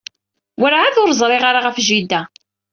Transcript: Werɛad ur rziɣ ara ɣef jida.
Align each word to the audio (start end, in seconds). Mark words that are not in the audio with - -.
Werɛad 0.61 0.95
ur 1.01 1.09
rziɣ 1.11 1.31
ara 1.49 1.59
ɣef 1.65 1.77
jida. 1.87 2.21